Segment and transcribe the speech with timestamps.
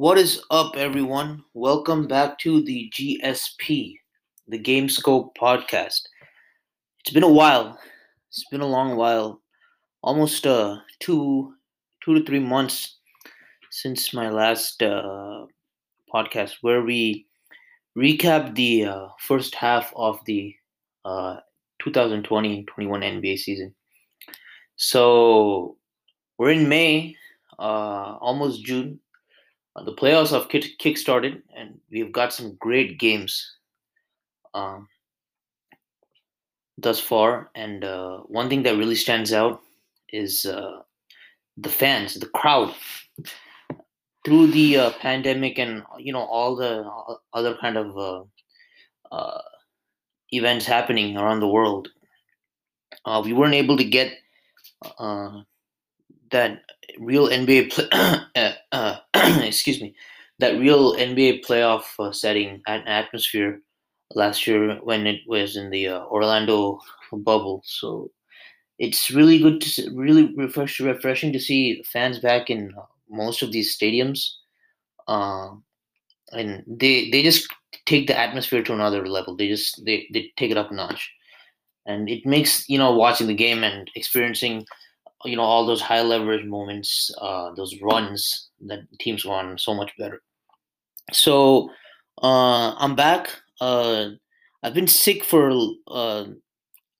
[0.00, 1.44] What is up, everyone?
[1.52, 3.98] Welcome back to the GSP,
[4.48, 6.00] the Game Scope podcast.
[7.00, 7.78] It's been a while.
[8.28, 9.42] It's been a long while,
[10.02, 11.52] almost uh, two,
[12.02, 12.96] two to three months
[13.70, 15.44] since my last uh,
[16.10, 17.26] podcast, where we
[17.94, 20.56] recap the uh, first half of the
[21.04, 23.74] 2020-21 NBA season.
[24.76, 25.76] So
[26.38, 27.16] we're in May,
[27.58, 28.98] uh, almost June
[29.76, 33.56] uh, the playoffs have kick, kick started, and we've got some great games
[34.54, 34.88] um,
[36.76, 37.50] thus far.
[37.54, 39.60] And uh, one thing that really stands out
[40.12, 40.80] is uh,
[41.56, 42.74] the fans, the crowd.
[44.22, 46.84] Through the uh, pandemic and you know all the
[47.32, 49.40] other kind of uh, uh,
[50.30, 51.88] events happening around the world,
[53.24, 54.12] we weren't able to get
[56.30, 56.62] that
[56.98, 58.96] real NBA play, uh, uh,
[59.42, 59.94] excuse me,
[60.38, 63.60] that real NBA playoff uh, setting and atmosphere
[64.14, 66.80] last year when it was in the uh, Orlando
[67.12, 67.62] bubble.
[67.64, 68.10] So
[68.78, 72.72] it's really good to really refresh, refreshing to see fans back in
[73.08, 74.30] most of these stadiums,
[75.08, 75.62] um,
[76.32, 77.48] and they they just
[77.86, 79.36] take the atmosphere to another level.
[79.36, 81.10] They just they, they take it up a notch,
[81.86, 84.64] and it makes you know watching the game and experiencing
[85.24, 89.92] you know all those high leverage moments, uh, those runs that teams run so much
[89.98, 90.22] better.
[91.12, 91.70] So
[92.22, 93.30] uh, I'm back.
[93.60, 94.10] Uh,
[94.62, 95.50] I've been sick for
[95.88, 96.26] uh,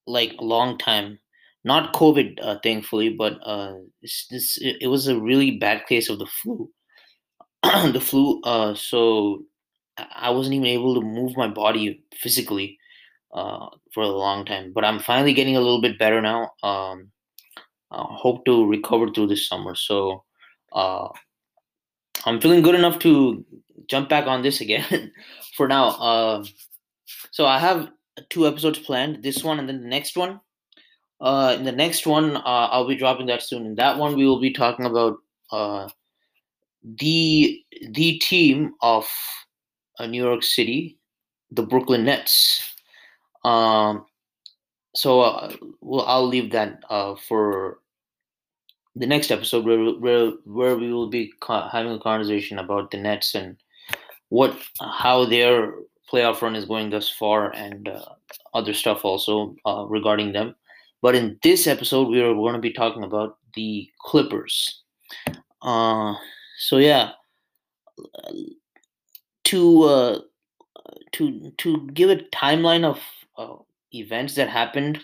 [0.06, 1.18] like a long time.
[1.62, 6.08] Not COVID, uh, thankfully, but uh, this, this it, it was a really bad case
[6.08, 6.70] of the flu.
[7.62, 8.40] the flu.
[8.42, 9.42] Uh, so
[10.14, 12.78] I wasn't even able to move my body physically
[13.34, 14.72] uh, for a long time.
[14.74, 16.52] But I'm finally getting a little bit better now.
[16.62, 17.10] Um,
[17.90, 19.74] uh, hope to recover through this summer.
[19.74, 20.24] So
[20.72, 21.08] uh,
[22.24, 23.44] I'm feeling good enough to
[23.86, 25.12] jump back on this again
[25.56, 25.88] for now.
[25.88, 26.44] Uh,
[27.30, 27.90] so I have
[28.28, 30.40] two episodes planned this one and then the next one.
[31.20, 33.66] Uh, in the next one, uh, I'll be dropping that soon.
[33.66, 35.18] In that one, we will be talking about
[35.52, 35.88] uh,
[36.82, 39.06] the the team of
[39.98, 40.98] uh, New York City,
[41.50, 42.74] the Brooklyn Nets.
[43.44, 44.06] Um,
[44.94, 45.52] so uh,
[45.90, 47.80] well, I'll leave that uh, for
[48.94, 53.34] the next episode where, where where we will be having a conversation about the Nets
[53.34, 53.56] and
[54.28, 55.74] what how their
[56.08, 58.04] playoff run is going thus far and uh,
[58.54, 60.54] other stuff also uh, regarding them.
[61.02, 64.82] But in this episode, we are going to be talking about the Clippers.
[65.60, 66.14] Uh,
[66.56, 67.10] so yeah,
[69.42, 70.18] to uh,
[71.12, 73.00] to to give a timeline of
[73.36, 73.56] uh,
[73.92, 75.00] events that happened,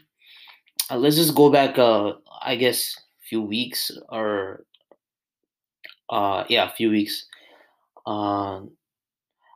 [0.91, 1.78] uh, let's just go back.
[1.78, 4.64] Uh, I guess a few weeks or
[6.10, 7.26] uh yeah a few weeks
[8.06, 8.70] um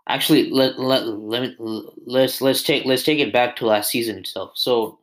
[0.08, 1.56] actually let let let me
[2.06, 4.98] let's let's take let's take it back to last season itself so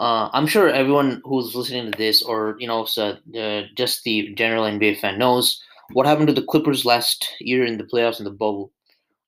[0.00, 4.34] uh, I'm sure everyone who's listening to this, or you know, so, uh, just the
[4.34, 5.62] general NBA fan knows
[5.92, 8.72] what happened to the Clippers last year in the playoffs in the bubble.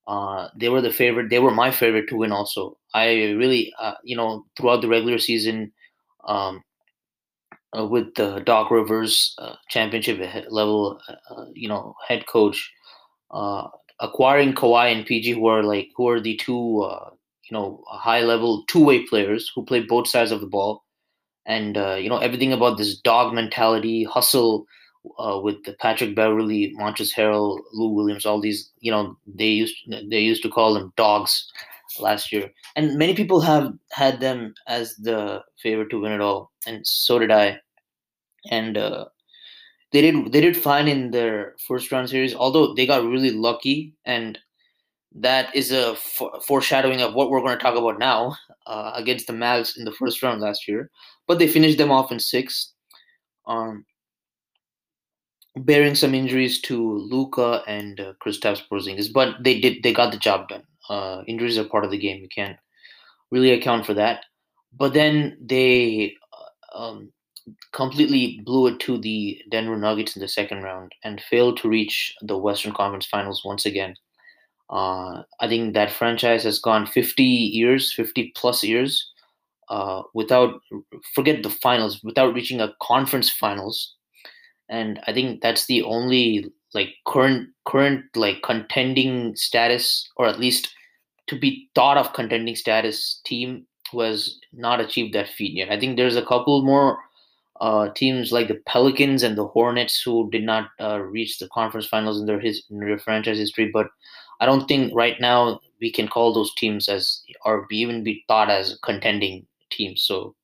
[0.07, 1.31] Uh, they were the favorite.
[1.31, 2.33] They were my favorite to win.
[2.33, 5.73] Also, I really, uh, you know, throughout the regular season,
[6.25, 6.63] um,
[7.77, 10.19] uh, with the Doc Rivers uh, championship
[10.51, 12.71] level, uh, you know, head coach,
[13.31, 13.69] uh,
[14.01, 17.11] acquiring Kawhi and PG, who are like who are the two, uh,
[17.49, 20.85] you know, high level two way players who play both sides of the ball,
[21.47, 24.67] and uh, you know everything about this dog mentality, hustle.
[25.43, 29.77] with the Patrick Beverley, Montrezl Harrell, Lou Williams, all these, you know, they used
[30.11, 31.51] they used to call them dogs
[31.99, 36.53] last year, and many people have had them as the favorite to win it all,
[36.67, 37.59] and so did I.
[38.51, 39.07] And uh,
[39.93, 43.95] they did they did fine in their first round series, although they got really lucky,
[44.05, 44.39] and
[45.15, 49.27] that is a f- foreshadowing of what we're going to talk about now uh, against
[49.27, 50.91] the Mavs in the first round last year.
[51.27, 52.73] But they finished them off in six,
[53.47, 53.85] um,
[55.57, 59.13] bearing some injuries to Luka and uh, Kristaps Porzingis.
[59.13, 60.63] But they did they got the job done.
[60.91, 62.21] Uh, injuries are part of the game.
[62.21, 62.59] You can't
[63.31, 64.25] really account for that.
[64.77, 66.15] But then they
[66.77, 67.13] uh, um,
[67.73, 72.15] completely blew it to the Denver Nuggets in the second round and failed to reach
[72.21, 73.95] the Western Conference Finals once again.
[74.69, 79.11] Uh, I think that franchise has gone 50 years, 50 plus years,
[79.71, 80.61] uh, without
[81.15, 83.95] forget the finals, without reaching a conference finals,
[84.69, 90.75] and I think that's the only like current current like contending status, or at least
[91.31, 95.71] to be thought of contending status team who has not achieved that feat yet.
[95.71, 96.99] I think there's a couple more
[97.61, 101.87] uh, teams like the Pelicans and the Hornets who did not uh, reach the conference
[101.87, 103.71] finals in their his in their franchise history.
[103.73, 103.87] But
[104.41, 108.51] I don't think right now we can call those teams as or even be thought
[108.51, 110.03] as contending teams.
[110.03, 110.35] So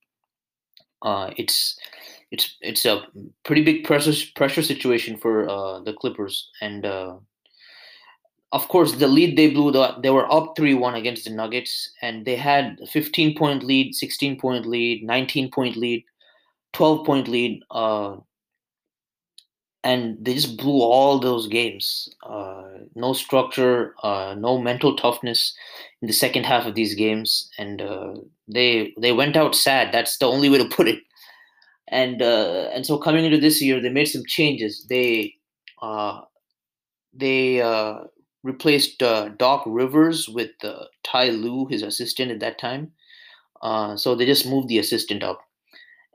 [1.02, 1.76] uh, it's
[2.30, 3.06] it's it's a
[3.44, 7.16] pretty big pressure pressure situation for uh, the Clippers, and uh,
[8.52, 12.24] of course the lead they blew the, they were up 3-1 against the Nuggets, and
[12.24, 16.04] they had a 15 point lead, 16 point lead, 19 point lead,
[16.72, 18.16] 12 point lead, uh,
[19.84, 22.08] and they just blew all those games.
[22.24, 22.64] Uh,
[22.94, 25.54] no structure, uh, no mental toughness
[26.02, 28.14] in the second half of these games, and uh,
[28.48, 29.92] they they went out sad.
[29.92, 30.98] That's the only way to put it
[31.88, 34.86] and uh, and so coming into this year, they made some changes.
[34.88, 35.34] They
[35.80, 36.22] uh,
[37.12, 37.98] they uh,
[38.46, 42.92] replaced uh, Doc Rivers with uh, Ty Lue, his assistant at that time.
[43.60, 45.40] Uh, so they just moved the assistant up,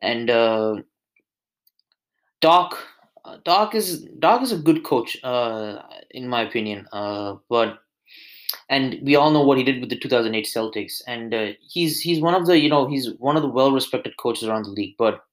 [0.01, 0.75] and uh,
[2.39, 2.77] Doc
[3.25, 5.81] uh, Doc is Doc is a good coach, uh,
[6.11, 6.87] in my opinion.
[6.91, 7.79] But
[8.69, 12.35] and we all know what he did with the 2008 Celtics, and he's he's one
[12.35, 15.25] of the you know he's one of the well respected coaches around the league, but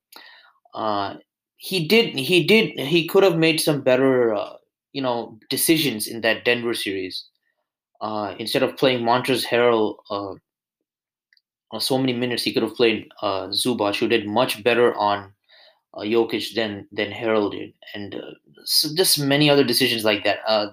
[1.58, 4.34] he did he did he could have made some better
[4.98, 7.24] you know decisions in that Denver series.
[8.00, 10.34] Uh, instead of playing Montrezl Harrell uh,
[11.78, 15.32] so many minutes, he could have played uh, Zubac, who did much better on
[15.94, 18.32] uh, Jokic than than Harrell did, and uh,
[18.64, 20.38] so just many other decisions like that.
[20.46, 20.68] Uh,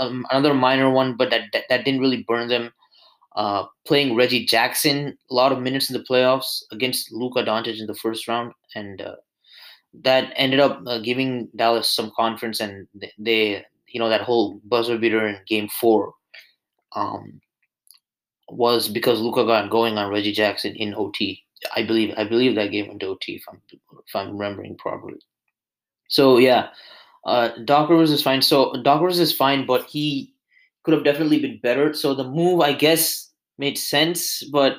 [0.00, 2.72] um, another minor one, but that, that, that didn't really burn them.
[3.36, 7.86] Uh, playing Reggie Jackson a lot of minutes in the playoffs against Luka Doncic in
[7.86, 9.16] the first round, and uh,
[10.02, 12.86] that ended up uh, giving Dallas some confidence, and
[13.18, 16.14] they, you know, that whole buzzer beater in Game Four
[16.94, 17.40] um,
[18.48, 21.42] was because Luka got going on Reggie Jackson in OT.
[21.74, 25.20] I believe I believe that game went to OT if I'm if I'm remembering properly.
[26.08, 26.68] So yeah,
[27.24, 28.42] uh, Doc Rivers is fine.
[28.42, 30.34] So Doc Rivers is fine, but he
[30.84, 31.92] could have definitely been better.
[31.94, 34.76] So the move, I guess, made sense, but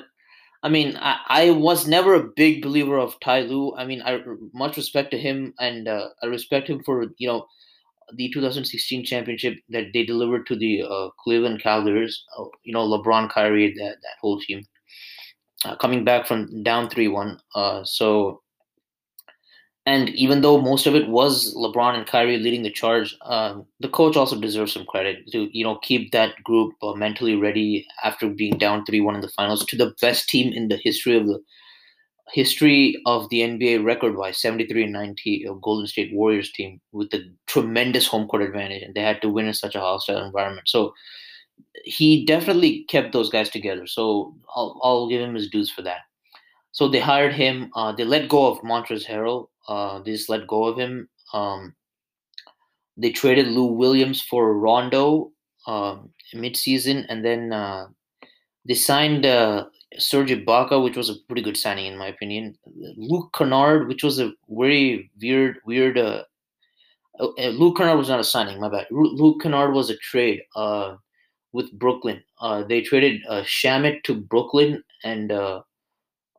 [0.62, 3.74] I mean, I, I was never a big believer of Ty Lue.
[3.76, 4.20] I mean, I
[4.52, 7.46] much respect to him, and uh, I respect him for you know
[8.14, 12.24] the 2016 championship that they delivered to the uh, Cleveland Cavaliers.
[12.36, 14.64] Uh, you know, LeBron, Kyrie, that that whole team
[15.64, 17.38] uh, coming back from down three one.
[17.54, 18.42] Uh, so
[19.88, 23.88] and even though most of it was LeBron and Kyrie leading the charge, um, the
[23.88, 28.28] coach also deserves some credit to you know keep that group uh, mentally ready after
[28.28, 31.26] being down three one in the finals to the best team in the history of
[31.26, 31.40] the
[32.34, 37.14] history of the NBA record wise 73 and 90 uh, Golden State Warriors team with
[37.14, 40.68] a tremendous home court advantage and they had to win in such a hostile environment.
[40.68, 40.92] So
[41.84, 43.86] he definitely kept those guys together.
[43.86, 46.02] So I'll, I'll give him his dues for that.
[46.72, 47.70] So they hired him.
[47.74, 49.48] Uh, they let go of Montrezl Harrell.
[49.68, 51.08] Uh, they just let go of him.
[51.32, 51.74] Um,
[52.96, 55.32] they traded Lou Williams for Rondo
[55.66, 57.86] um, mid-season, and then uh,
[58.66, 59.66] they signed uh,
[59.96, 62.56] Serge Ibaka, which was a pretty good signing in my opinion.
[62.96, 65.96] Luke Kennard, which was a very weird, weird.
[65.96, 66.24] Uh,
[67.20, 68.60] uh, uh Luke Kennard was not a signing.
[68.60, 68.86] My bad.
[68.90, 70.96] Luke Kennard was a trade uh,
[71.52, 72.22] with Brooklyn.
[72.40, 75.32] Uh, they traded uh, Shamet to Brooklyn, and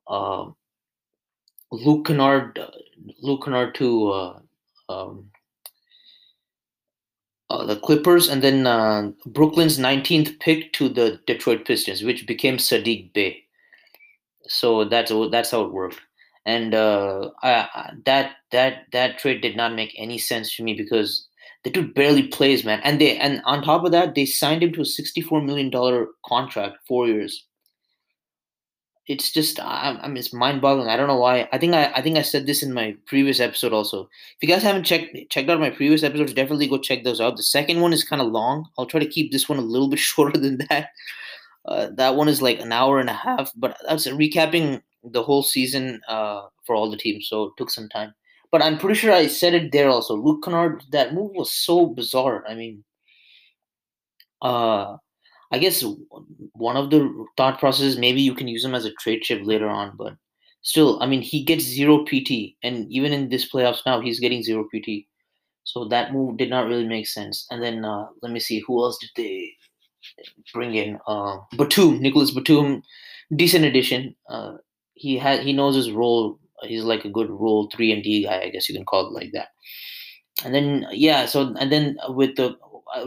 [0.09, 0.49] uh,
[1.71, 2.59] Luke Kennard,
[3.21, 4.39] Luke Kennard to uh,
[4.89, 5.29] um,
[7.49, 12.57] uh, the Clippers, and then uh, Brooklyn's 19th pick to the Detroit Pistons, which became
[12.57, 13.43] Saddiq Bey.
[14.47, 16.01] So that's that's how it worked,
[16.43, 21.27] and uh, I, that that that trade did not make any sense to me because
[21.63, 22.81] the dude barely plays, man.
[22.83, 26.07] And they and on top of that, they signed him to a 64 million dollar
[26.25, 27.45] contract, four years
[29.09, 30.87] it's just I, I mean it's mind boggling.
[30.87, 31.49] I don't know why.
[31.51, 34.03] I think I, I think I said this in my previous episode also.
[34.03, 37.35] If you guys haven't checked checked out my previous episodes, definitely go check those out.
[37.35, 38.69] The second one is kind of long.
[38.77, 40.89] I'll try to keep this one a little bit shorter than that.
[41.65, 45.43] Uh, that one is like an hour and a half, but that's recapping the whole
[45.43, 48.13] season uh, for all the teams, so it took some time.
[48.51, 50.15] But I'm pretty sure I said it there also.
[50.15, 52.43] Luke Kennard, that move was so bizarre.
[52.47, 52.83] I mean,
[54.41, 54.97] uh,
[55.51, 55.83] I guess
[56.53, 59.67] one of the thought processes maybe you can use him as a trade chip later
[59.67, 60.13] on, but
[60.61, 64.43] still, I mean, he gets zero PT, and even in this playoffs now, he's getting
[64.43, 65.05] zero PT.
[65.63, 67.45] So that move did not really make sense.
[67.51, 69.51] And then uh, let me see, who else did they
[70.53, 70.99] bring in?
[71.07, 72.81] Uh, Batum, Nicolas Batum,
[73.35, 74.15] decent addition.
[74.29, 74.53] Uh,
[74.95, 76.39] he had he knows his role.
[76.63, 79.13] He's like a good role three and D guy, I guess you can call it
[79.13, 79.49] like that.
[80.43, 82.57] And then yeah, so and then with the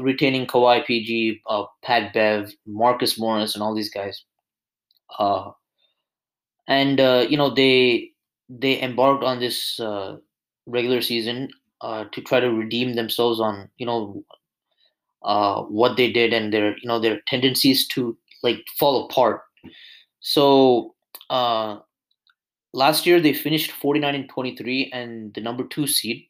[0.01, 4.25] retaining Kawhi PG, uh, Pat Bev, Marcus Morris, and all these guys.
[5.19, 5.51] Uh,
[6.69, 8.11] and uh, you know they
[8.49, 10.17] they embarked on this uh,
[10.67, 11.49] regular season
[11.81, 14.25] uh, to try to redeem themselves on you know
[15.23, 19.43] uh, what they did and their you know their tendencies to like fall apart.
[20.21, 20.95] So
[21.31, 21.79] uh,
[22.73, 26.27] last year they finished 49 and 23 and the number two seed,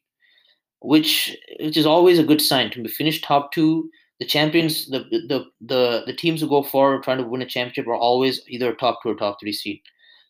[0.83, 3.89] which which is always a good sign to finish top two.
[4.19, 7.87] The champions, the the the the teams who go far trying to win a championship
[7.87, 9.81] are always either top two or top three seed.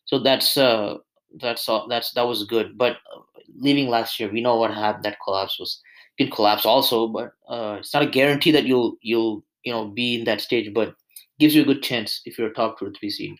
[0.06, 0.98] So that's uh
[1.40, 2.78] that's all that's that was good.
[2.78, 3.20] But uh,
[3.58, 5.04] leaving last year, we know what happened.
[5.04, 5.80] That collapse was
[6.18, 10.16] can collapse also, but uh, it's not a guarantee that you'll you'll you know be
[10.16, 10.94] in that stage, but
[11.40, 13.36] gives you a good chance if you're a top two or three seed,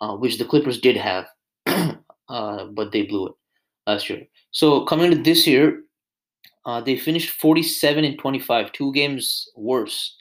[0.00, 1.26] uh, which the Clippers did have,
[2.28, 3.34] uh, but they blew it
[3.86, 4.26] last year.
[4.50, 5.83] So coming into this year,
[6.66, 10.16] uh, they finished 47 and 25, two games worse.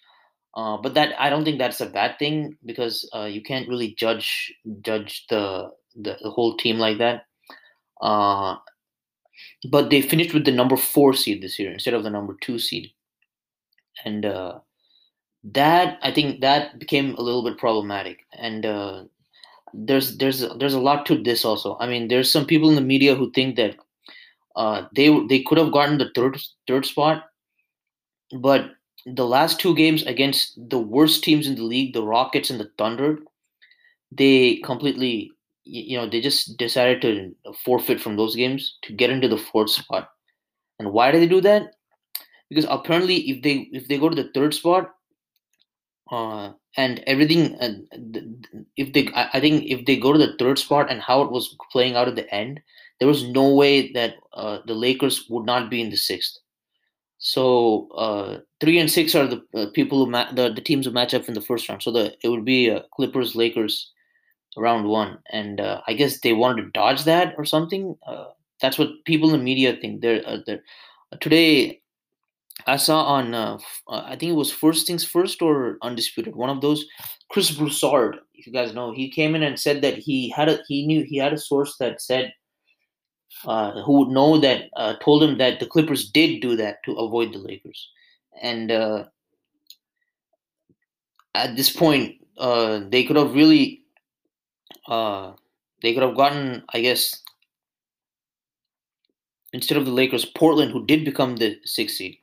[0.55, 3.95] Uh, but that I don't think that's a bad thing because uh, you can't really
[3.95, 7.25] judge judge the the, the whole team like that.
[8.01, 8.57] Uh,
[9.71, 12.59] but they finished with the number four seed this year instead of the number two
[12.59, 12.91] seed,
[14.05, 14.59] and uh,
[15.43, 18.19] that I think that became a little bit problematic.
[18.33, 19.03] And uh,
[19.73, 21.77] there's there's there's a lot to this also.
[21.79, 23.75] I mean, there's some people in the media who think that
[24.55, 27.25] uh, they they could have gotten the third third spot,
[28.39, 28.71] but
[29.05, 32.69] the last two games against the worst teams in the league, the Rockets and the
[32.77, 33.19] Thunder,
[34.11, 35.31] they completely
[35.65, 39.69] you know they just decided to forfeit from those games to get into the fourth
[39.69, 40.09] spot.
[40.79, 41.75] And why did they do that?
[42.49, 44.91] Because apparently, if they if they go to the third spot,
[46.11, 47.73] uh, and everything, uh,
[48.77, 51.55] if they I think if they go to the third spot and how it was
[51.71, 52.61] playing out at the end,
[52.99, 56.37] there was no way that uh, the Lakers would not be in the sixth.
[57.17, 60.91] So uh, three and six are the uh, people who ma- the, the teams who
[60.91, 61.81] match up in the first round.
[61.81, 63.91] So the it would be uh, Clippers, Lakers,
[64.57, 67.95] round one, and uh, I guess they wanted to dodge that or something.
[68.05, 68.25] Uh,
[68.61, 70.01] that's what people in the media think.
[70.01, 70.63] They're, they're
[71.21, 71.79] today.
[72.67, 76.85] I saw on I think it was First Things First or Undisputed, one of those.
[77.29, 80.59] Chris Broussard, if you guys know, he came in and said that he had a
[80.67, 82.31] he knew he had a source that said
[83.45, 86.93] uh, who would know that uh, told him that the Clippers did do that to
[86.93, 87.89] avoid the Lakers,
[88.41, 89.05] and uh,
[91.35, 93.83] at this point they could have really
[94.87, 95.33] uh,
[95.81, 97.21] they could have gotten, I guess,
[99.51, 102.17] instead of the Lakers, Portland, who did become the sixth seed.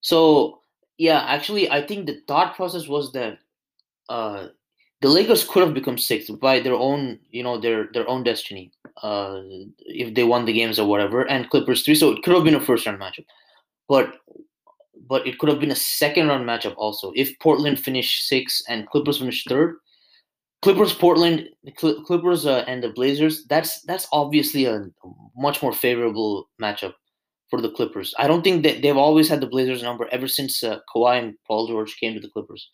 [0.00, 0.60] So
[0.98, 3.38] yeah, actually, I think the thought process was that
[4.08, 4.48] uh,
[5.04, 8.72] the Lakers could have become sixth by their own, you know, their their own destiny,
[9.02, 9.42] uh,
[9.80, 11.94] if they won the games or whatever, and Clippers three.
[11.94, 13.26] So it could have been a first round matchup,
[13.86, 14.14] but
[15.06, 18.88] but it could have been a second round matchup also if Portland finished sixth and
[18.88, 19.76] Clippers finished third.
[20.62, 23.44] Clippers, Portland, Clippers, uh, and the Blazers.
[23.44, 24.86] That's that's obviously a
[25.36, 26.94] much more favorable matchup
[27.50, 28.14] for the Clippers.
[28.18, 31.34] I don't think that they've always had the Blazers number ever since uh, Kawhi and
[31.46, 32.70] Paul George came to the Clippers.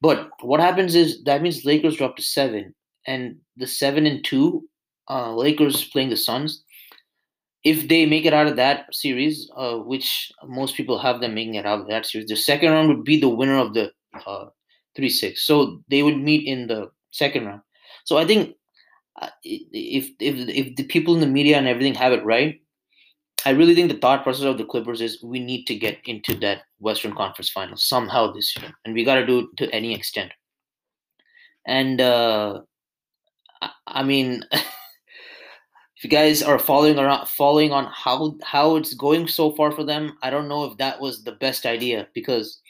[0.00, 2.74] But what happens is that means Lakers drop to seven,
[3.06, 4.68] and the seven and two
[5.08, 6.62] uh, Lakers playing the Suns.
[7.64, 11.54] If they make it out of that series, uh, which most people have them making
[11.54, 13.90] it out of that series, the second round would be the winner of the
[14.26, 14.46] uh,
[14.94, 15.46] three six.
[15.46, 17.62] So they would meet in the second round.
[18.04, 18.54] So I think
[19.20, 22.60] uh, if if if the people in the media and everything have it right,
[23.44, 26.34] I really think the thought process of the Clippers is we need to get into
[26.40, 29.94] that Western Conference Final somehow this year, and we got to do it to any
[29.94, 30.32] extent.
[31.66, 32.62] And uh,
[33.86, 39.52] I mean, if you guys are following around, following on how how it's going so
[39.52, 42.60] far for them, I don't know if that was the best idea because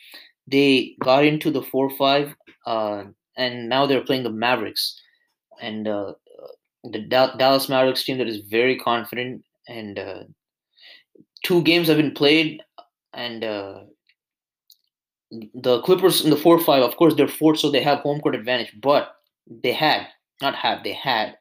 [0.47, 2.35] they got into the four five.
[2.67, 3.05] Uh,
[3.37, 5.01] and now they're playing the Mavericks,
[5.61, 6.15] and uh,
[6.85, 9.45] the Dallas Mavericks team that is very confident.
[9.69, 10.23] And uh,
[11.47, 12.61] two games have been played,
[13.15, 13.83] and uh,
[15.31, 16.83] the Clippers in the four five.
[16.83, 18.75] Of course, they're fourth, so they have home court advantage.
[18.83, 19.15] But
[19.49, 20.09] they had
[20.43, 21.37] not have they had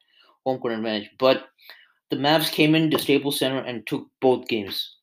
[0.45, 1.09] home court advantage.
[1.17, 1.47] But
[2.11, 4.97] the Mavs came into Staples Center and took both games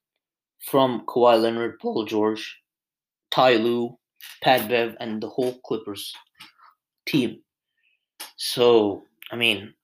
[0.71, 2.57] from Kawhi Leonard, Paul George,
[3.33, 3.99] Ty Lue,
[4.41, 6.15] Pat Bev, and the whole Clippers
[7.07, 7.43] team.
[8.37, 9.75] So I mean,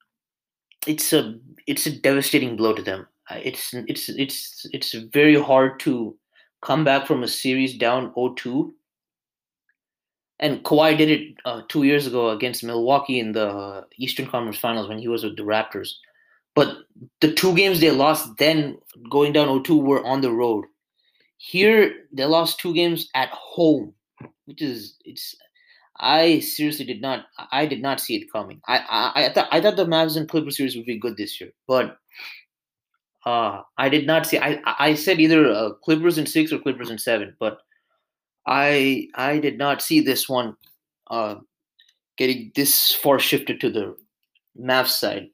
[0.86, 3.08] it's a it's a devastating blow to them.
[3.30, 6.16] It's it's it's it's very hard to
[6.62, 8.70] come back from a series down 0-2.
[10.40, 14.88] And Kawhi did it uh, two years ago against Milwaukee in the Eastern Conference Finals
[14.88, 15.90] when he was with the Raptors.
[16.54, 16.78] But
[17.20, 18.78] the two games they lost then
[19.10, 20.64] going down 0-2 were on the road.
[21.36, 23.94] Here they lost two games at home,
[24.46, 25.36] which is it's
[26.00, 27.26] I seriously did not.
[27.52, 28.60] I did not see it coming.
[28.66, 31.40] I I, I thought I thought the Mavs and Clippers series would be good this
[31.40, 31.98] year, but
[33.24, 34.38] uh, I did not see.
[34.38, 37.58] I I said either uh, Clippers in six or Clippers in seven, but
[38.46, 40.56] I I did not see this one
[41.10, 41.36] uh,
[42.16, 43.96] getting this far shifted to the
[44.58, 45.28] Mavs side.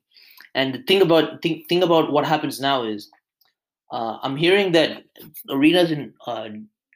[0.54, 3.10] And the thing about thing, thing about what happens now is
[3.90, 5.04] uh, I'm hearing that
[5.50, 6.48] arenas in uh,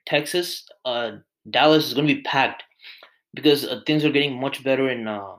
[0.07, 1.13] Texas, uh,
[1.51, 2.63] Dallas is going to be packed
[3.35, 5.37] because uh, things are getting much better in uh,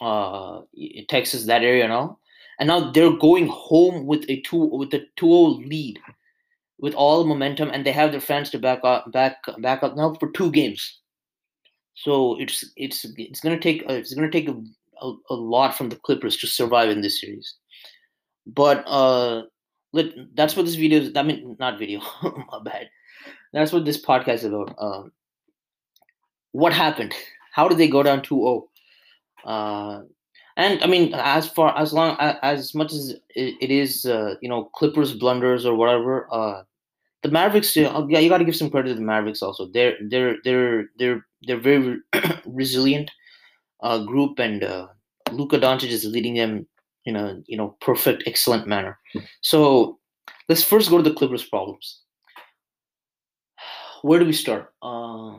[0.00, 0.62] uh,
[1.08, 2.18] Texas, that area now.
[2.58, 5.98] And now they're going home with a two with a 2-0 lead,
[6.78, 10.14] with all momentum, and they have their fans to back up back back up now
[10.14, 11.00] for two games.
[11.94, 14.54] So it's it's it's gonna take uh, it's gonna take a,
[15.02, 17.54] a, a, lot from the Clippers to survive in this series.
[18.46, 19.42] But uh,
[19.92, 21.12] let that's what this video is.
[21.16, 22.88] I mean, not video, my bad.
[23.52, 24.74] That's what this podcast is about.
[24.78, 25.12] Um,
[26.52, 27.14] what happened?
[27.52, 28.62] How did they go down 2-0?
[29.44, 30.02] Uh,
[30.56, 34.64] and I mean, as far as long as much as it is, uh, you know,
[34.74, 36.62] Clippers blunders or whatever, uh,
[37.22, 37.76] the Mavericks.
[37.76, 39.42] Yeah, you got to give some credit to the Mavericks.
[39.42, 41.98] Also, they're they're they're they're they're very
[42.46, 43.10] resilient
[43.82, 44.86] uh, group, and uh,
[45.32, 46.66] Luka Doncic is leading them
[47.04, 48.98] in a you know perfect, excellent manner.
[49.42, 49.98] So
[50.48, 52.00] let's first go to the Clippers' problems.
[54.02, 54.72] Where do we start?
[54.82, 55.38] Uh,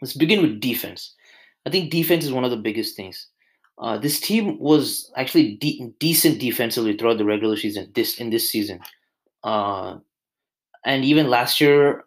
[0.00, 1.14] let's begin with defense.
[1.66, 3.28] I think defense is one of the biggest things.
[3.78, 7.90] Uh, this team was actually de- decent defensively throughout the regular season.
[7.94, 8.80] This in this season,
[9.44, 9.98] uh,
[10.84, 12.04] and even last year,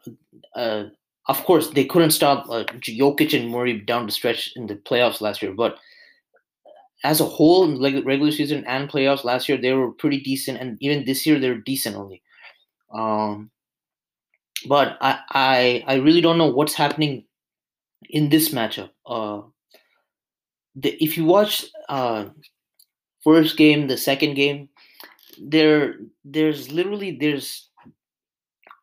[0.56, 0.86] uh,
[1.28, 5.22] of course, they couldn't stop uh, Jokic and Murray down the stretch in the playoffs
[5.22, 5.54] last year.
[5.54, 5.78] But
[7.04, 10.78] as a whole, like regular season and playoffs last year, they were pretty decent, and
[10.82, 12.24] even this year they're decent only.
[12.92, 13.52] Um,
[14.68, 17.26] but I, I I really don't know what's happening
[18.10, 18.90] in this matchup.
[19.06, 19.42] Uh,
[20.80, 22.26] the, if you watch uh,
[23.24, 24.70] first game, the second game,
[25.42, 27.70] there there's literally there's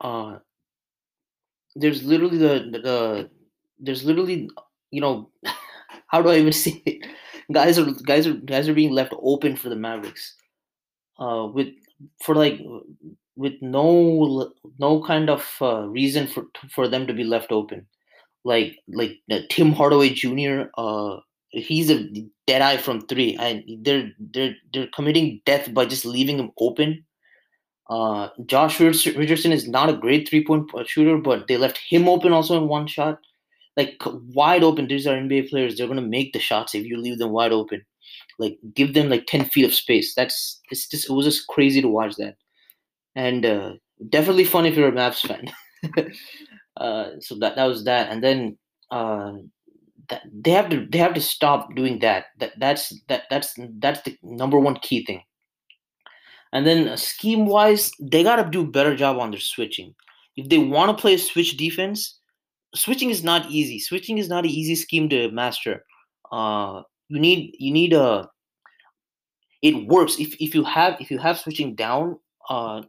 [0.01, 0.39] uh
[1.75, 3.31] there's literally the, the, the
[3.79, 4.49] there's literally
[4.91, 5.31] you know
[6.09, 7.07] how do I even say it?
[7.53, 10.35] Guys are guys are guys are being left open for the Mavericks.
[11.19, 11.69] Uh, with
[12.23, 12.61] for like
[13.37, 17.87] with no no kind of uh, reason for for them to be left open
[18.45, 20.65] like like uh, Tim Hardaway Jr.
[20.79, 21.19] Uh,
[21.57, 22.07] he's a
[22.47, 27.05] dead eye from three, and they're they're they're committing death by just leaving him open.
[27.89, 32.33] Uh, Josh Richardson is not a great three point shooter, but they left him open
[32.33, 33.19] also in one shot,
[33.77, 34.01] like
[34.35, 34.87] wide open.
[34.87, 37.85] These are NBA players; they're gonna make the shots if you leave them wide open.
[38.39, 40.15] Like give them like ten feet of space.
[40.15, 42.37] That's it's just it was just crazy to watch that,
[43.15, 43.73] and uh,
[44.09, 45.51] definitely fun if you're a Mavs fan.
[46.77, 48.59] Uh, so that that was that, and then
[48.91, 49.33] uh,
[50.33, 52.27] they have to they have to stop doing that.
[52.39, 55.23] That that's that that's that's the number one key thing.
[56.53, 59.95] And then uh, scheme wise, they gotta do better job on their switching.
[60.37, 62.19] If they want to play a switch defense,
[62.75, 63.79] switching is not easy.
[63.79, 65.85] Switching is not an easy scheme to master.
[66.31, 68.29] Uh, you need you need a.
[69.63, 72.19] It works if if you have if you have switching down.
[72.49, 72.83] Uh,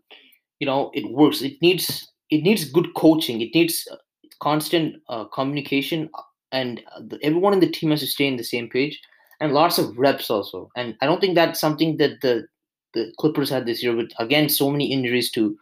[0.60, 1.42] you know it works.
[1.42, 3.42] It needs it needs good coaching.
[3.42, 3.96] It needs uh,
[4.42, 6.22] constant uh, communication, uh,
[6.52, 6.82] and
[7.22, 9.00] everyone in the team has to stay in the same page,
[9.40, 10.70] and lots of reps also.
[10.76, 12.48] And I don't think that's something that the
[12.94, 13.96] the Clippers had this year.
[13.96, 15.58] With again, so many injuries to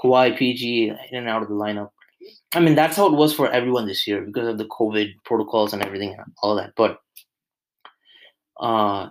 [0.00, 1.90] Kawhi, PG, in and out of the lineup.
[2.54, 5.72] I mean, that's how it was for everyone this year because of the COVID protocols
[5.72, 6.72] and everything, all that.
[6.76, 6.98] But
[8.60, 9.10] uh,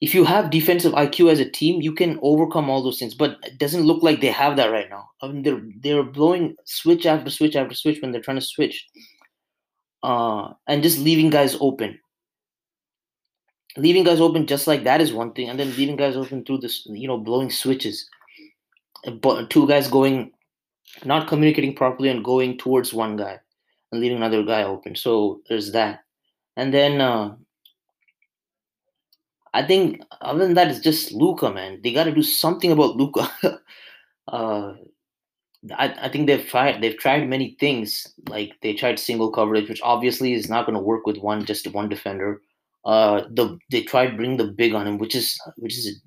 [0.00, 3.14] if you have defensive IQ as a team, you can overcome all those things.
[3.14, 5.08] But it doesn't look like they have that right now.
[5.22, 8.84] I mean, they're they're blowing switch after switch after switch when they're trying to switch,
[10.02, 11.98] uh, and just leaving guys open.
[13.76, 16.58] Leaving guys open just like that is one thing, and then leaving guys open through
[16.58, 18.08] this, you know, blowing switches.
[19.20, 20.32] But two guys going,
[21.04, 23.40] not communicating properly and going towards one guy,
[23.90, 24.94] and leaving another guy open.
[24.96, 26.04] So there's that,
[26.56, 27.00] and then.
[27.00, 27.36] Uh,
[29.54, 31.80] I think other than that, it's just Luka, man.
[31.82, 33.30] They got to do something about Luka.
[34.28, 34.72] uh,
[35.70, 38.06] I, I think they've tried they've tried many things.
[38.28, 41.66] Like they tried single coverage, which obviously is not going to work with one just
[41.72, 42.40] one defender.
[42.84, 46.00] Uh, the they tried bring the big on him, which is which has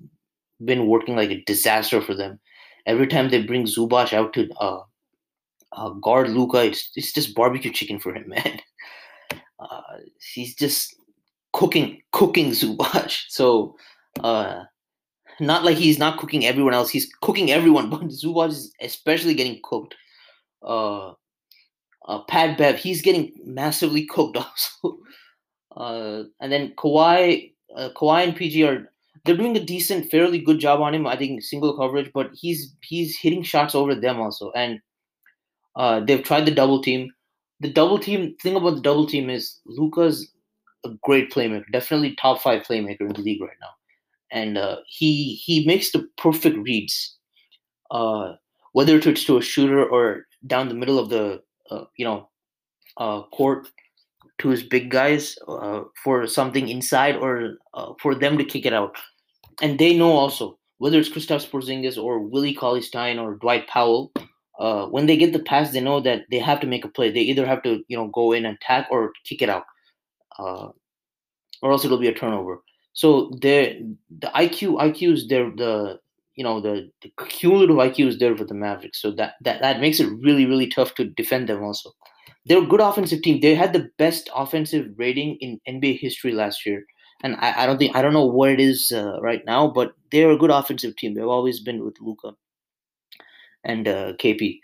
[0.64, 2.38] been working like a disaster for them.
[2.84, 4.80] Every time they bring Zubac out to uh,
[5.72, 8.60] uh, guard Luka, it's it's just barbecue chicken for him, man.
[9.58, 9.98] Uh,
[10.34, 10.94] he's just
[11.52, 13.24] cooking cooking Zubac.
[13.28, 13.76] So
[14.22, 14.64] uh
[15.40, 16.90] not like he's not cooking everyone else.
[16.90, 19.94] He's cooking everyone, but Zubac is especially getting cooked.
[20.62, 21.12] Uh
[22.08, 24.98] Uh, Pat Bev, he's getting massively cooked also.
[25.76, 28.90] uh, and then Kawhi, uh, Kawhi and PG are
[29.24, 31.06] they're doing a decent, fairly good job on him.
[31.06, 34.52] I think single coverage, but he's he's hitting shots over them also.
[34.54, 34.80] And
[35.74, 37.10] uh, they've tried the double team.
[37.60, 40.30] The double team thing about the double team is Luka's
[40.84, 43.74] a great playmaker, definitely top five playmaker in the league right now,
[44.30, 47.16] and uh, he he makes the perfect reads,
[47.90, 48.34] uh,
[48.72, 52.28] whether it's to a shooter or down the middle of the uh, you know
[52.96, 53.68] uh, court
[54.38, 58.72] to his big guys uh, for something inside or uh, for them to kick it
[58.72, 58.96] out,
[59.62, 64.12] and they know also whether it's Kristaps Porzingis or Willie Cauley Stein or Dwight Powell.
[64.90, 67.10] When they get the pass, they know that they have to make a play.
[67.10, 69.64] They either have to, you know, go in and attack or kick it out
[71.62, 72.62] or else it'll be a turnover.
[72.96, 76.00] So the the IQ IQ is there the
[76.34, 79.02] you know the, the cumulative IQ is there for the Mavericks.
[79.02, 81.62] So that, that that makes it really really tough to defend them.
[81.62, 81.90] Also,
[82.46, 83.40] they're a good offensive team.
[83.40, 86.86] They had the best offensive rating in NBA history last year,
[87.22, 89.92] and I, I don't think I don't know what it is uh, right now, but
[90.10, 91.12] they're a good offensive team.
[91.12, 92.32] They've always been with Luka
[93.62, 94.60] and uh, KP,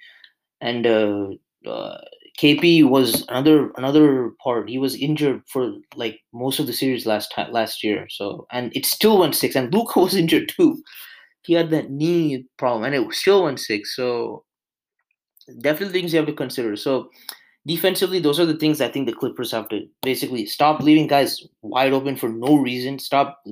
[0.62, 1.27] and uh,
[1.68, 2.01] uh
[2.38, 4.68] KP was another another part.
[4.68, 8.07] He was injured for like most of the series last time last year.
[8.09, 9.55] So and it still went six.
[9.55, 10.83] And Luka was injured too.
[11.42, 13.95] He had that knee problem, and it still went six.
[13.97, 14.45] So
[15.61, 16.77] definitely things you have to consider.
[16.77, 17.11] So
[17.66, 21.42] defensively, those are the things I think the Clippers have to basically stop leaving guys
[21.61, 22.99] wide open for no reason.
[22.99, 23.42] Stop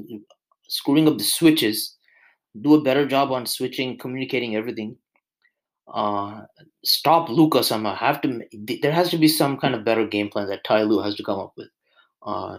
[0.68, 1.96] screwing up the switches.
[2.60, 4.96] Do a better job on switching, communicating everything
[5.92, 6.42] uh,
[6.84, 7.94] stop Luka somehow.
[7.94, 8.42] Have to
[8.82, 11.24] there has to be some kind of better game plan that Ty Lue has to
[11.24, 11.68] come up with.
[12.22, 12.58] Uh,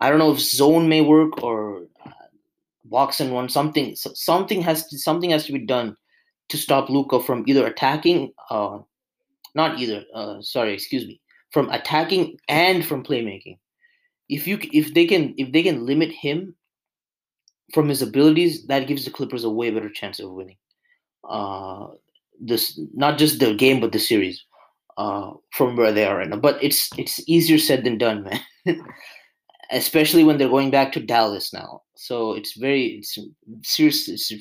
[0.00, 2.10] I don't know if zone may work or uh,
[2.84, 5.96] box and one something something has to, something has to be done
[6.48, 8.78] to stop Luka from either attacking uh,
[9.54, 11.20] not either uh, sorry excuse me
[11.50, 13.58] from attacking and from playmaking.
[14.28, 16.54] If you if they can if they can limit him
[17.72, 20.56] from his abilities, that gives the Clippers a way better chance of winning.
[21.28, 21.88] Uh,
[22.40, 24.44] this not just the game but the series
[25.00, 26.36] uh, from where they are right now.
[26.36, 28.24] But it's it's easier said than done,
[28.66, 28.84] man.
[29.72, 31.82] Especially when they're going back to Dallas now.
[31.94, 33.18] So it's very it's
[33.62, 34.08] serious.
[34.08, 34.32] It's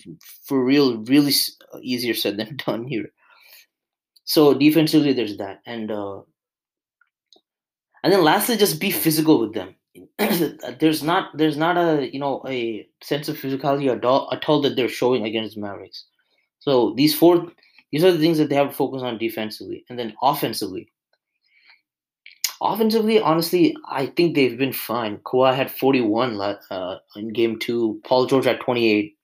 [0.46, 1.34] for real, really
[1.82, 3.12] easier said than done here.
[4.26, 6.22] So defensively, there's that, and uh,
[8.04, 9.76] and then lastly, just be physical with them.
[10.80, 14.62] there's not there's not a you know a sense of physicality at all, at all
[14.62, 16.06] that they're showing against Mavericks.
[16.60, 17.48] So these four
[17.92, 19.86] these are the things that they have to focus on defensively.
[19.90, 20.88] And then offensively.
[22.62, 25.18] Offensively, honestly, I think they've been fine.
[25.20, 28.02] Kawhi had 41 uh, in game two.
[28.04, 29.16] Paul George had 28.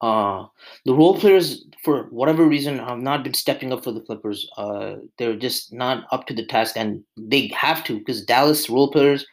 [0.00, 0.46] Uh,
[0.84, 4.48] the role players, for whatever reason, have not been stepping up for the Clippers.
[4.56, 8.92] Uh, they're just not up to the task, and they have to because Dallas role
[8.92, 9.26] players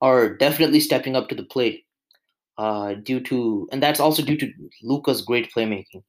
[0.00, 1.84] are definitely stepping up to the plate.
[2.56, 4.48] Uh, due to, and that's also due to
[4.84, 6.04] Luka's great playmaking.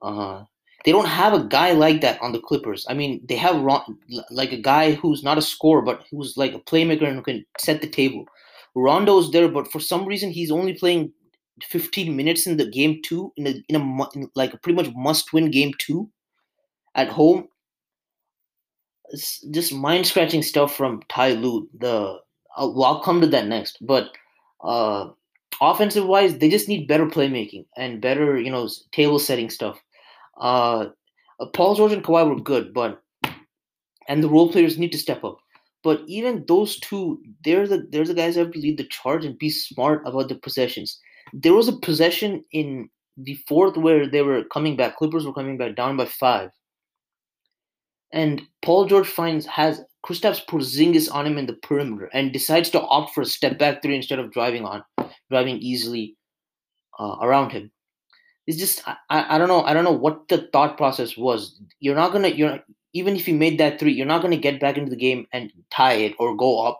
[0.00, 0.44] Uh,
[0.84, 2.86] they don't have a guy like that on the Clippers.
[2.88, 3.98] I mean, they have Ron,
[4.30, 7.44] like a guy who's not a scorer, but who's like a playmaker and who can
[7.58, 8.26] set the table.
[8.74, 11.12] Rondo's there, but for some reason he's only playing
[11.62, 14.94] 15 minutes in the game two in a in a in like a pretty much
[14.94, 16.08] must win game two
[16.94, 17.48] at home.
[19.10, 21.68] It's just mind scratching stuff from Ty Lue.
[21.78, 22.18] The
[22.56, 24.10] I'll, well, I'll come to that next, but
[24.62, 25.08] uh,
[25.60, 29.80] offensive wise, they just need better playmaking and better you know table setting stuff.
[30.40, 30.86] Uh,
[31.40, 33.02] uh, Paul George and Kawhi were good, but
[34.08, 35.38] and the role players need to step up.
[35.84, 39.24] But even those two, they're the they're the guys that have to lead the charge
[39.24, 40.98] and be smart about the possessions.
[41.32, 44.96] There was a possession in the fourth where they were coming back.
[44.96, 46.50] Clippers were coming back down by five,
[48.12, 52.80] and Paul George finds has Kristaps Porzingis on him in the perimeter and decides to
[52.80, 54.82] opt for a step back three instead of driving on,
[55.30, 56.16] driving easily
[56.98, 57.70] uh, around him
[58.48, 61.60] it's just I, I don't know I don't know what the thought process was.
[61.80, 62.58] You're not gonna you're
[62.94, 65.52] even if you made that three, you're not gonna get back into the game and
[65.70, 66.78] tie it or go up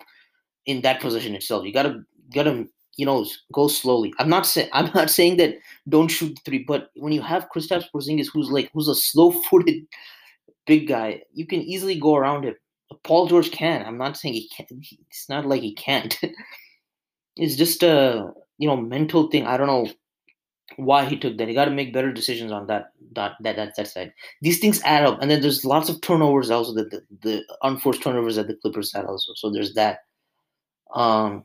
[0.65, 1.67] in that position itself.
[1.67, 2.03] You gotta
[2.33, 4.15] gotta you know go slowly.
[4.19, 5.59] I'm not saying I'm not saying that
[5.91, 9.85] don't shoot three, but when you have Kristaps Porzingis who's like who's a slow footed
[10.67, 12.55] big guy, you can easily go around him.
[13.05, 13.85] Paul George can.
[13.85, 14.71] I'm not saying he can't.
[15.11, 16.19] It's not like he can't.
[17.37, 19.47] it's just a you know mental thing.
[19.47, 19.87] I don't know
[20.79, 21.49] why he took that.
[21.49, 24.13] He got to make better decisions on that that that that, that side.
[24.43, 28.03] These things add up, and then there's lots of turnovers also that the, the unforced
[28.03, 29.33] turnovers that the Clippers had also.
[29.35, 30.05] So there's that.
[30.95, 31.45] Um,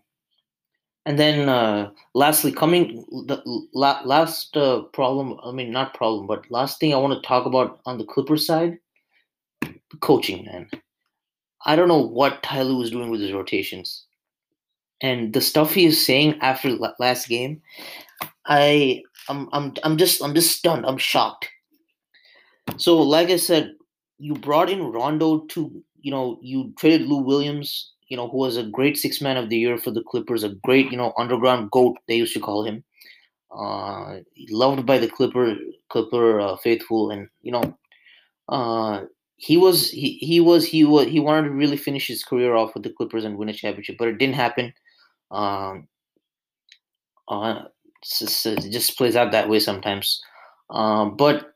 [1.06, 3.42] and then uh, lastly, coming the
[3.74, 5.40] la- last uh, problem.
[5.44, 8.46] I mean, not problem, but last thing I want to talk about on the Clippers
[8.46, 8.78] side,
[10.00, 10.70] coaching, man.
[11.66, 14.06] I don't know what Ty Lue is doing with his rotations.
[15.02, 17.62] And the stuff he is saying after last game,
[18.46, 20.86] I I'm I'm I'm just I'm just stunned.
[20.86, 21.50] I'm shocked.
[22.78, 23.76] So like I said,
[24.18, 28.58] you brought in Rondo to you know you traded Lou Williams, you know who was
[28.58, 31.72] a great six man of the year for the Clippers, a great you know underground
[31.72, 32.84] goat they used to call him.
[33.52, 35.56] Uh, loved by the Clipper
[35.90, 37.78] Clipper uh, faithful, and you know,
[38.50, 39.02] uh,
[39.38, 42.74] he was he he was he was he wanted to really finish his career off
[42.74, 44.74] with the Clippers and win a championship, but it didn't happen.
[45.32, 45.88] Um,
[47.28, 47.64] uh,
[48.04, 50.22] it just plays out that way sometimes.
[50.70, 51.54] Um, but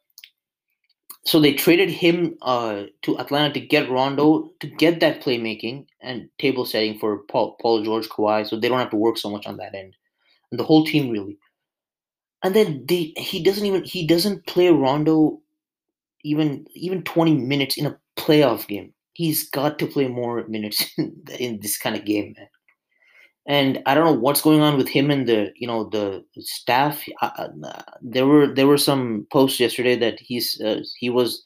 [1.26, 6.30] so they traded him uh, to Atlanta to get Rondo to get that playmaking and
[6.38, 9.46] table setting for Paul, Paul George, Kawhi, so they don't have to work so much
[9.46, 9.96] on that end,
[10.52, 11.38] and the whole team really.
[12.44, 15.42] And then they, he doesn't even he doesn't play Rondo
[16.24, 18.94] even even twenty minutes in a playoff game.
[19.14, 22.48] He's got to play more minutes in this kind of game, man
[23.48, 27.04] and I don't know what's going on with him and the you know the staff.
[27.22, 27.48] Uh,
[28.02, 31.42] there were there were some posts yesterday that he's uh, he was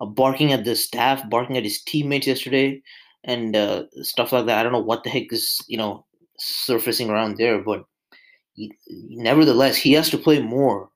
[0.00, 2.82] uh, barking at the staff, barking at his teammates yesterday,
[3.22, 4.58] and uh, stuff like that.
[4.58, 6.04] I don't know what the heck is you know
[6.38, 7.84] surfacing around there, but
[8.54, 10.90] he, nevertheless, he has to play more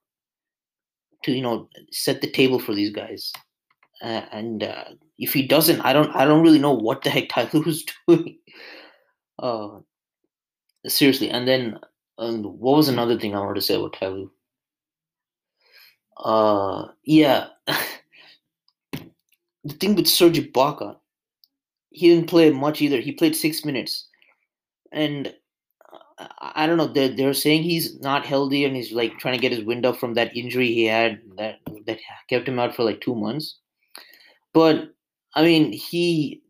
[1.23, 3.33] to you know set the table for these guys.
[4.03, 4.85] and uh,
[5.19, 8.39] if he doesn't, I don't I don't really know what the heck Tyler Lue's doing.
[10.89, 11.31] Seriously.
[11.31, 11.79] And then
[12.19, 14.31] um, what was another thing I wanted to say about Lue?
[16.17, 17.49] Uh, yeah,
[18.93, 20.97] the thing with Serge Ibaka,
[21.91, 23.01] he didn't play much either.
[23.01, 24.09] He played six minutes,
[24.91, 25.33] and
[26.19, 26.89] uh, I don't know.
[26.89, 29.97] They're, they're saying he's not healthy and he's like trying to get his wind up
[29.97, 31.99] from that injury he had that that
[32.29, 33.59] kept him out for like two months.
[34.53, 34.93] But
[35.35, 36.43] I mean, he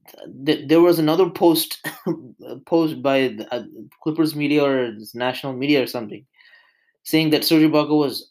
[0.46, 1.86] th- there was another post
[2.66, 3.64] post by the, uh,
[4.02, 6.24] Clippers media or national media or something
[7.04, 8.28] saying that Serge Ibaka was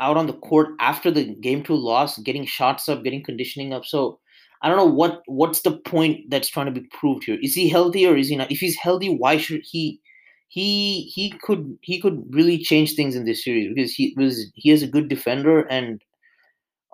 [0.00, 3.84] out on the court after the game two loss, getting shots up, getting conditioning up.
[3.84, 4.18] So
[4.62, 7.38] I don't know what what's the point that's trying to be proved here.
[7.42, 8.50] Is he healthy or is he not?
[8.50, 10.00] If he's healthy, why should he?
[10.48, 14.70] He he could he could really change things in this series because he was he
[14.70, 16.02] is a good defender and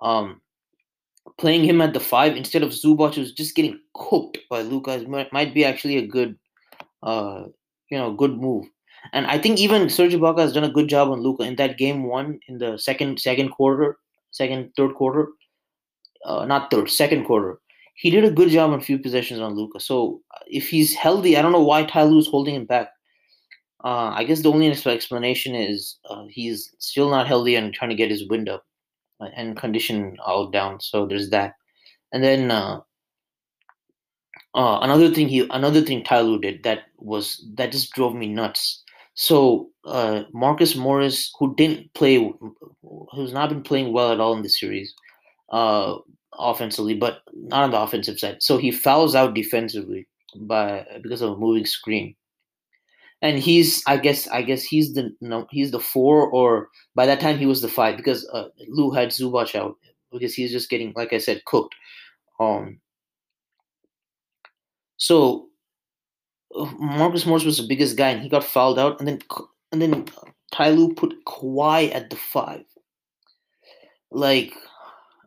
[0.01, 0.39] um
[1.39, 5.31] playing him at the five instead of Zubac, who's just getting cooked by Lucas, might,
[5.33, 6.37] might be actually a good,
[7.03, 7.45] uh,
[7.89, 8.65] you know, good move.
[9.13, 11.77] And I think even Serge Ibaka has done a good job on Luka in that
[11.77, 13.97] game one in the second second quarter,
[14.31, 15.29] second third quarter,
[16.25, 17.59] uh, not third, second quarter.
[17.95, 19.79] He did a good job on a few possessions on Luka.
[19.79, 22.89] So uh, if he's healthy, I don't know why Ty is holding him back.
[23.83, 27.95] Uh, I guess the only explanation is uh, he's still not healthy and trying to
[27.95, 28.65] get his wind up
[29.19, 30.79] and condition all down.
[30.79, 31.55] So there's that.
[32.11, 32.81] And then uh,
[34.55, 38.27] uh, another thing he another thing Ty Lue did that was that just drove me
[38.27, 38.83] nuts.
[39.13, 42.33] So uh, Marcus Morris, who didn't play,
[43.11, 44.93] who's not been playing well at all in the series,
[45.51, 45.95] uh,
[46.37, 48.37] offensively, but not on the offensive side.
[48.41, 52.15] So he fouls out defensively by because of a moving screen
[53.21, 57.19] and he's I guess I guess he's the no he's the four or by that
[57.19, 59.75] time he was the five because uh, Lue had Zubac out
[60.11, 61.75] because he's just getting like I said cooked.
[62.39, 62.79] Um.
[64.97, 65.47] So
[66.55, 69.19] uh, Marcus Morris was the biggest guy and he got fouled out and then
[69.71, 70.05] and then
[70.51, 72.63] Ty Lue put Kawhi at the five.
[74.11, 74.53] Like,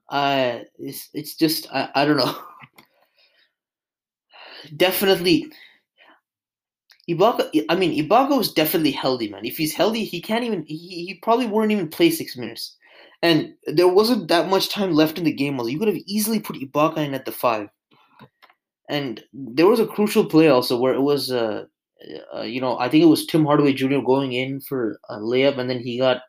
[0.09, 2.37] uh, it's it's just I I don't know.
[4.77, 5.47] Definitely
[7.11, 9.45] Ibaka, I mean, Ibaka was definitely healthy, man.
[9.45, 10.65] If he's healthy, he can't even.
[10.67, 12.77] He, he probably wouldn't even play six minutes.
[13.23, 15.59] And there wasn't that much time left in the game.
[15.59, 17.69] Also, you could have easily put Ibaka in at the five.
[18.89, 21.65] And there was a crucial play also where it was, uh,
[22.35, 24.01] uh, you know, I think it was Tim Hardaway Jr.
[24.05, 26.23] going in for a layup, and then he got.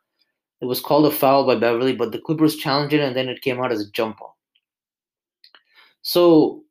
[0.62, 3.42] It was called a foul by Beverley, but the Clippers challenged it, and then it
[3.42, 4.38] came out as a jump ball.
[6.04, 6.64] So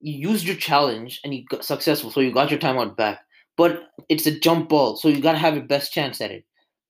[0.00, 2.10] you used your challenge, and you got successful.
[2.10, 3.20] So you got your timeout back
[3.56, 6.44] but it's a jump ball, so you gotta have your best chance at it.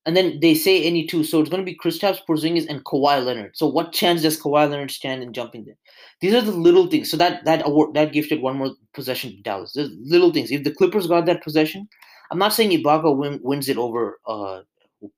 [0.07, 3.57] And then they say any two, so it's gonna be Kristaps Porzingis and Kawhi Leonard.
[3.57, 5.77] So what chance does Kawhi Leonard stand in jumping there?
[6.21, 7.11] These are the little things.
[7.11, 9.73] So that that award that gifted one more possession to Dallas.
[9.75, 10.51] There's little things.
[10.51, 11.89] If the Clippers got that possession,
[12.31, 14.61] I'm not saying Ibaka win, wins it over uh,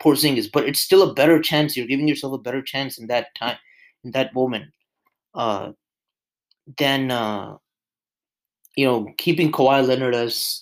[0.01, 1.77] Porzingis, but it's still a better chance.
[1.77, 3.59] You're giving yourself a better chance in that time,
[4.05, 4.67] in that moment,
[5.35, 5.73] uh,
[6.79, 7.57] than uh,
[8.77, 10.61] you know keeping Kawhi Leonard as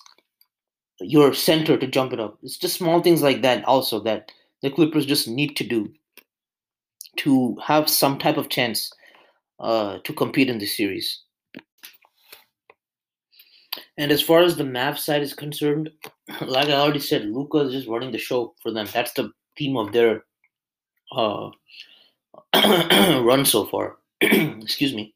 [1.00, 2.38] your center to jump it up.
[2.42, 4.32] It's just small things like that also that
[4.62, 5.92] the Clippers just need to do
[7.16, 8.92] to have some type of chance
[9.58, 11.22] uh, to compete in the series.
[13.96, 15.90] And as far as the Mavs side is concerned,
[16.40, 18.86] like I already said, Luka is just running the show for them.
[18.92, 20.24] That's the theme of their
[21.12, 21.50] uh,
[22.54, 23.98] run so far.
[24.20, 25.14] Excuse me.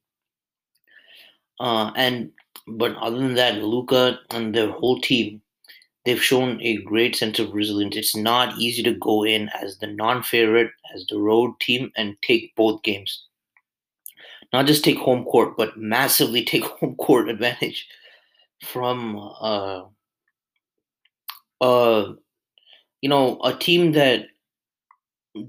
[1.60, 2.30] Uh, and
[2.66, 5.40] but other than that, Luka and their whole team,
[6.04, 7.96] they've shown a great sense of resilience.
[7.96, 12.54] It's not easy to go in as the non-favorite, as the road team, and take
[12.56, 13.24] both games.
[14.52, 17.86] Not just take home court, but massively take home court advantage
[18.62, 19.82] from uh,
[21.60, 22.12] uh,
[23.00, 24.26] you know a team that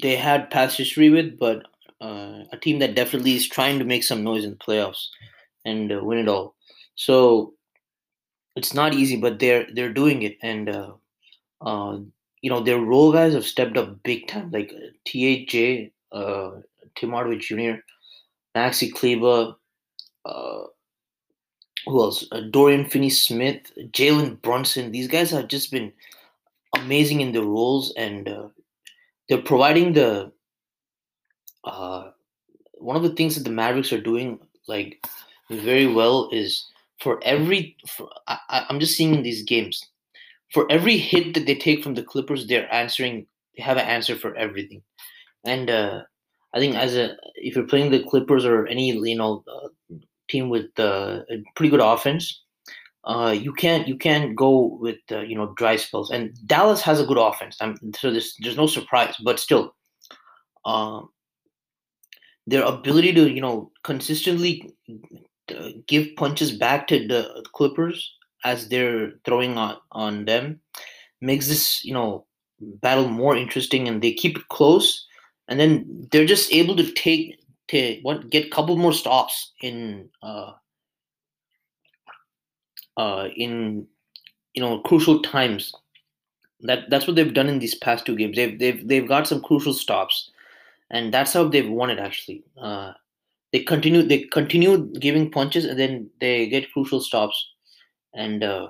[0.01, 1.63] they had past history with, but
[2.01, 5.07] uh, a team that definitely is trying to make some noise in the playoffs
[5.63, 6.55] and uh, win it all.
[6.95, 7.54] So
[8.55, 10.91] it's not easy, but they're they're doing it, and uh,
[11.61, 11.97] uh,
[12.41, 16.51] you know their role guys have stepped up big time, like uh, THJ, uh,
[16.95, 17.79] Tim Hardaway Jr.,
[18.55, 19.55] Maxi Kleber,
[20.25, 20.63] uh,
[21.85, 22.25] who else?
[22.31, 24.91] Uh, Dorian Finney-Smith, Jalen Brunson.
[24.91, 25.91] These guys have just been
[26.75, 28.47] amazing in their roles, and uh,
[29.29, 30.31] they're providing the.
[31.63, 32.11] Uh,
[32.73, 35.03] one of the things that the Mavericks are doing like
[35.49, 36.67] very well is
[37.05, 37.77] for every.
[37.87, 39.79] For, I, I'm just seeing in these games,
[40.51, 43.27] for every hit that they take from the Clippers, they're answering.
[43.55, 44.81] They have an answer for everything,
[45.45, 46.01] and uh,
[46.55, 49.67] I think as a if you're playing the Clippers or any you know uh,
[50.27, 52.41] team with uh, a pretty good offense,
[53.03, 56.09] uh, you can't you can't go with uh, you know dry spells.
[56.09, 59.15] And Dallas has a good offense, I'm, so there's there's no surprise.
[59.23, 59.75] But still,
[60.65, 61.01] uh,
[62.47, 64.73] their ability to you know consistently
[65.87, 70.59] give punches back to the Clippers as they're throwing on on them
[71.21, 72.25] makes this you know
[72.59, 75.05] battle more interesting, and they keep it close.
[75.47, 80.53] And then they're just able to take to what get couple more stops in uh,
[82.97, 83.87] uh, in
[84.53, 85.73] you know crucial times.
[86.61, 88.35] That that's what they've done in these past two games.
[88.35, 90.31] They've they've they've got some crucial stops,
[90.89, 91.99] and that's how they've won it.
[91.99, 92.93] Actually, uh,
[93.55, 97.37] they continue they continue giving punches, and then they get crucial stops.
[98.13, 98.67] And uh,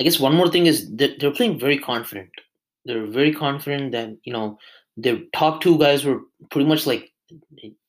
[0.00, 2.30] I guess one more thing is that they're playing very confident.
[2.86, 4.56] They're very confident that you know
[4.96, 7.12] their top two guys were pretty much like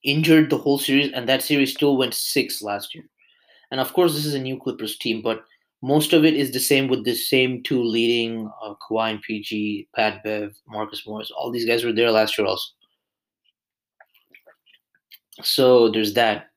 [0.04, 3.06] injured the whole series, and that series still went six last year.
[3.72, 5.46] And of course, this is a new Clippers team, but
[5.82, 9.88] most of it is the same with the same two leading uh, Kawhi and PG,
[9.96, 11.32] Pat Bev, Marcus Morris.
[11.32, 12.70] All these guys were there last year also.
[15.42, 16.48] So there's that.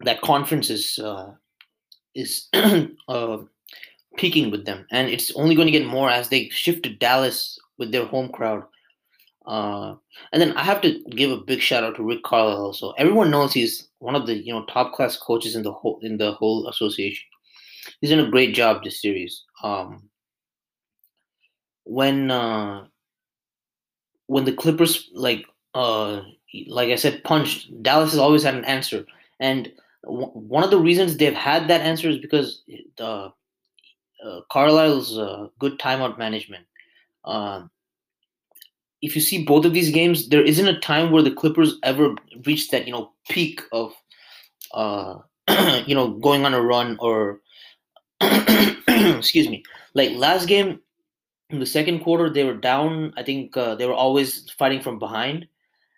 [0.00, 1.32] That conference is uh,
[2.14, 2.48] is
[3.08, 3.38] uh,
[4.16, 7.58] peaking with them, and it's only going to get more as they shift to Dallas
[7.78, 8.64] with their home crowd.
[9.46, 9.94] Uh,
[10.32, 12.64] and then I have to give a big shout out to Rick Carlisle.
[12.64, 15.98] Also, everyone knows he's one of the you know top class coaches in the whole
[16.02, 17.24] in the whole association.
[18.00, 19.44] He's done a great job this series.
[19.62, 20.08] Um,
[21.84, 22.84] when uh,
[24.26, 26.22] when the Clippers like uh,
[26.68, 29.04] like I said punched, Dallas has always had an answer,
[29.40, 29.72] and
[30.04, 32.62] w- one of the reasons they've had that answer is because
[33.00, 33.28] uh,
[34.24, 36.66] uh, Carlisle's uh, good timeout management.
[37.24, 37.70] Um,
[39.02, 42.14] if you see both of these games, there isn't a time where the Clippers ever
[42.46, 43.92] reached that you know peak of
[44.72, 45.18] uh,
[45.86, 47.40] you know going on a run or
[48.20, 49.62] excuse me,
[49.94, 50.80] like last game
[51.50, 53.12] in the second quarter they were down.
[53.16, 55.46] I think uh, they were always fighting from behind.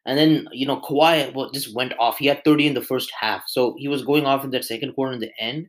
[0.06, 2.18] And then you know Kawhi well, just went off.
[2.18, 4.94] He had 30 in the first half, so he was going off in that second
[4.94, 5.66] quarter in the end.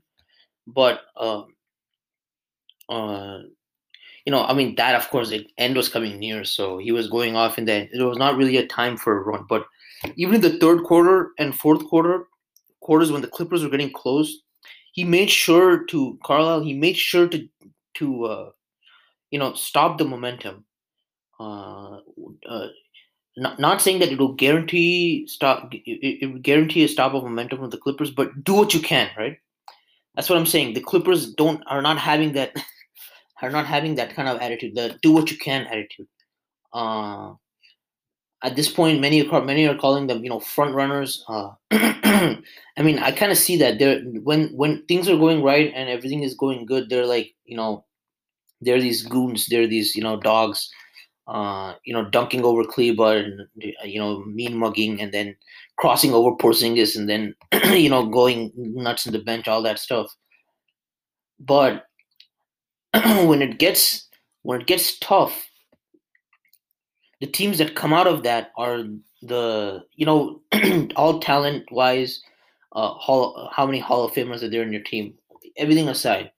[0.67, 1.43] But uh,
[2.89, 3.39] uh,
[4.25, 7.09] you know, I mean, that of course, the end was coming near, so he was
[7.09, 9.45] going off, and then it was not really a time for a run.
[9.47, 9.65] But
[10.15, 12.27] even in the third quarter and fourth quarter,
[12.81, 14.41] quarters when the Clippers were getting close,
[14.91, 16.61] he made sure to Carlisle.
[16.61, 17.47] He made sure to
[17.95, 18.49] to uh,
[19.31, 20.65] you know stop the momentum.
[21.39, 21.99] Uh,
[22.49, 22.67] uh,
[23.37, 25.81] not, not saying that it will guarantee stop it,
[26.23, 29.09] it will guarantee a stop of momentum from the Clippers, but do what you can,
[29.17, 29.37] right?
[30.15, 30.73] That's what I'm saying.
[30.73, 32.55] The Clippers don't are not having that
[33.41, 36.07] are not having that kind of attitude, the do what you can attitude.
[36.73, 37.33] Uh,
[38.43, 41.23] at this point, many are many are calling them, you know, front runners.
[41.27, 45.71] Uh, I mean, I kind of see that they're when when things are going right
[45.75, 47.85] and everything is going good, they're like, you know,
[48.61, 50.69] they're these goons, they're these, you know, dogs,
[51.27, 53.47] uh, you know, dunking over Kleber and
[53.83, 55.35] you know, mean mugging, and then
[55.77, 57.35] crossing over Porzingis, and then
[57.73, 60.13] you know, going nuts in the bench, all that stuff.
[61.39, 61.85] But
[62.93, 64.07] when it gets
[64.43, 65.47] when it gets tough,
[67.19, 68.83] the teams that come out of that are
[69.21, 70.41] the you know
[70.95, 72.21] all talent wise,
[72.73, 75.13] uh, hall, how many Hall of Famers are there in your team?
[75.57, 76.31] everything aside,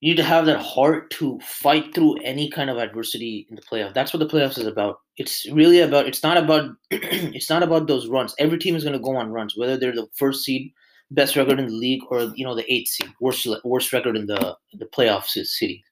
[0.00, 3.62] you need to have that heart to fight through any kind of adversity in the
[3.62, 3.94] playoff.
[3.94, 5.00] That's what the playoffs is about.
[5.16, 6.06] It's really about.
[6.06, 6.70] It's not about.
[6.90, 8.34] it's not about those runs.
[8.38, 10.72] Every team is going to go on runs, whether they're the first seed,
[11.10, 14.26] best record in the league, or you know the eighth seed, worst worst record in
[14.26, 15.82] the the playoffs city.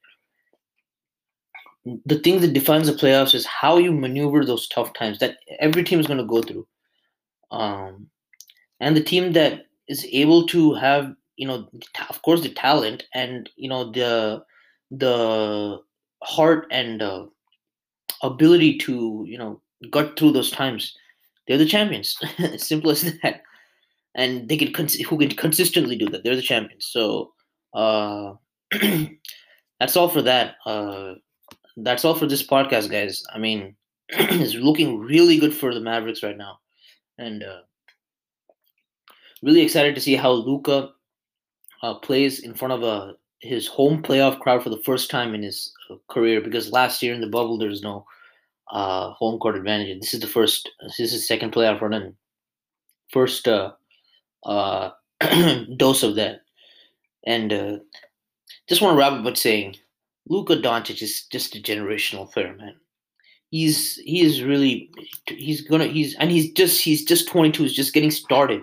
[2.06, 5.84] The thing that defines the playoffs is how you maneuver those tough times that every
[5.84, 6.66] team is going to go through.
[7.50, 8.08] Um,
[8.80, 11.68] and the team that is able to have you know
[12.08, 14.42] of course the talent and you know the
[14.90, 15.78] the
[16.22, 17.26] heart and uh,
[18.22, 19.60] ability to you know
[19.90, 20.96] gut through those times.
[21.46, 22.16] They're the champions.
[22.56, 23.42] Simple as that.
[24.14, 26.86] And they can cons- who can consistently do that they're the champions.
[26.90, 27.32] So
[27.74, 28.34] uh
[29.80, 30.56] that's all for that.
[30.64, 31.14] Uh
[31.76, 33.22] that's all for this podcast guys.
[33.32, 33.76] I mean
[34.08, 36.58] it's looking really good for the mavericks right now.
[37.18, 37.60] And uh
[39.42, 40.90] really excited to see how luka
[41.84, 45.42] uh, plays in front of a his home playoff crowd for the first time in
[45.42, 48.06] his uh, career because last year in the bubble there's no
[48.72, 50.00] uh, home court advantage.
[50.00, 50.70] This is the first.
[50.98, 52.14] This is second playoff run and
[53.10, 53.72] first uh,
[54.44, 54.90] uh,
[55.76, 56.40] dose of that.
[57.26, 57.78] And uh,
[58.66, 59.76] just want to wrap up by saying,
[60.28, 62.76] Luka Doncic is just a generational player, man.
[63.50, 64.90] He's he is really
[65.28, 67.62] he's gonna he's and he's just he's just 22.
[67.62, 68.62] He's just getting started.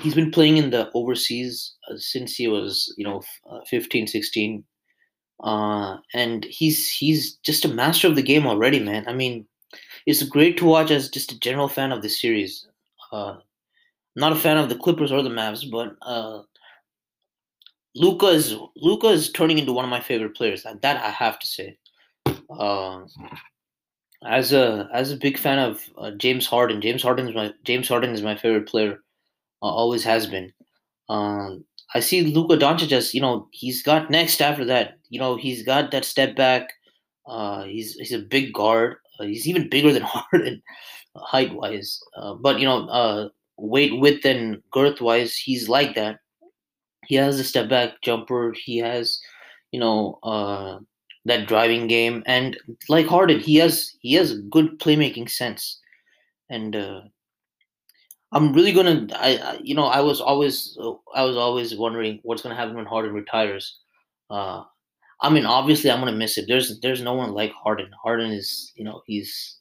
[0.00, 4.64] He's been playing in the overseas uh, since he was you know uh, 15 16
[5.42, 9.04] uh, and he's he's just a master of the game already man.
[9.08, 9.46] I mean
[10.06, 12.66] it's great to watch as just a general fan of the series.
[13.12, 13.36] Uh,
[14.16, 16.42] not a fan of the clippers or the mavs but uh,
[17.94, 20.64] luka is luka is turning into one of my favorite players.
[20.82, 21.78] That i have to say.
[22.50, 23.04] Uh,
[24.26, 27.88] as a as a big fan of uh, James Harden, James Harden is my James
[27.88, 29.00] Harden is my favorite player
[29.64, 30.52] uh, always has been.
[31.08, 34.98] Um, I see Luka Doncic as you know he's got next after that.
[35.08, 36.68] You know he's got that step back.
[37.26, 38.96] Uh, he's he's a big guard.
[39.18, 40.62] Uh, he's even bigger than Harden,
[41.16, 41.98] height wise.
[42.16, 46.18] Uh, but you know uh, weight, width, and girth wise, he's like that.
[47.06, 48.54] He has a step back jumper.
[48.64, 49.18] He has
[49.72, 50.78] you know uh,
[51.24, 52.58] that driving game, and
[52.90, 55.80] like Harden, he has he has good playmaking sense.
[56.50, 57.00] And uh,
[58.32, 59.06] I'm really gonna.
[59.14, 60.76] I, I, you know I was always
[61.14, 63.78] I was always wondering what's gonna happen when Harden retires.
[64.30, 64.64] Uh,
[65.20, 66.46] I mean, obviously I'm gonna miss it.
[66.48, 67.90] There's there's no one like Harden.
[68.02, 69.58] Harden is you know he's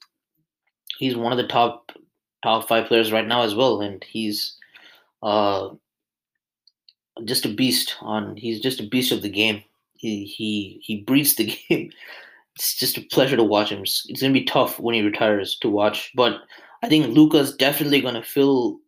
[0.98, 1.92] he's one of the top
[2.44, 4.58] top five players right now as well, and he's
[5.22, 5.70] uh
[7.26, 8.36] just a beast on.
[8.38, 9.64] He's just a beast of the game.
[9.94, 11.92] He he he breathes the game.
[12.56, 13.82] It's just a pleasure to watch him.
[13.82, 16.42] It's, it's gonna be tough when he retires to watch, but
[16.84, 18.80] I think Luka's definitely going to fill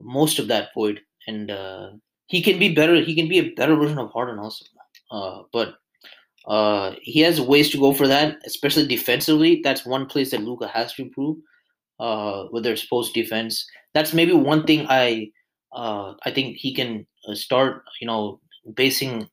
[0.00, 1.90] most of that void, and uh,
[2.26, 2.96] he can be better.
[2.96, 4.66] He can be a better version of Harden also,
[5.12, 5.76] uh, but
[6.46, 9.60] uh, he has ways to go for that, especially defensively.
[9.64, 11.38] That's one place that Luka has to improve.
[12.00, 15.30] Uh, whether it's post defense, that's maybe one thing I
[15.72, 17.84] uh, I think he can uh, start.
[18.00, 18.40] You know,
[18.74, 19.28] basing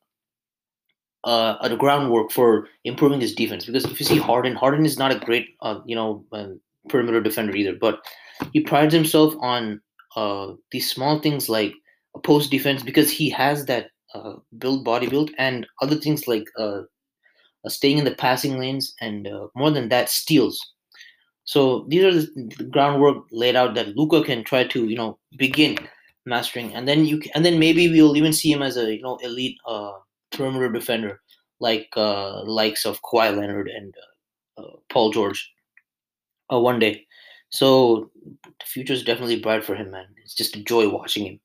[1.24, 3.66] uh, the groundwork for improving his defense.
[3.66, 6.59] Because if you see Harden, Harden is not a great, uh, you know, um,
[6.90, 8.00] perimeter defender either, but
[8.52, 9.82] he prides himself on
[10.16, 11.74] uh, these small things like
[12.16, 16.46] a post defense because he has that uh, build, body build, and other things like
[16.60, 16.82] uh,
[17.66, 20.60] uh staying in the passing lanes, and uh, more than that, steals.
[21.46, 25.78] So these are the groundwork laid out that Luka can try to you know begin
[26.26, 29.02] mastering, and then you can, and then maybe we'll even see him as a you
[29.02, 29.94] know elite uh,
[30.32, 31.20] perimeter defender
[31.60, 33.96] like likes of Kawhi Leonard and
[34.90, 35.53] Paul George
[36.52, 37.06] uh, one day.
[37.50, 38.10] So
[38.44, 40.08] the future is definitely bright for him, man.
[40.24, 41.39] It's just a joy watching him,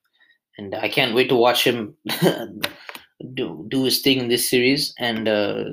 [0.56, 1.94] and I can't wait to watch him
[3.34, 4.94] do do his thing in this series.
[4.98, 5.64] And uh,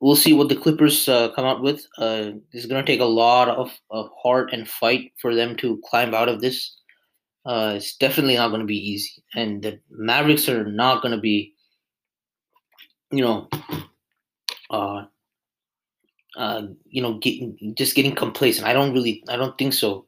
[0.00, 1.84] we'll see what the Clippers uh, come out with.
[1.98, 6.14] Uh, it's gonna take a lot of, of heart and fight for them to climb
[6.14, 6.76] out of this.
[7.44, 11.54] Uh, it's definitely not to be easy, and the Mavericks are not to be,
[13.10, 13.48] you know,
[14.70, 15.06] uh,
[16.38, 17.20] uh, you know,
[17.74, 18.66] just getting complacent.
[18.66, 20.06] I don't really, I don't think so.